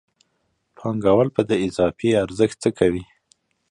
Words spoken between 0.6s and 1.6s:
پانګوال په دې